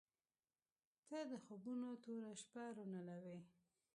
•ته 1.07 1.19
د 1.31 1.31
خوبونو 1.43 1.87
توره 2.03 2.31
شپه 2.41 2.63
روڼولې. 2.75 3.37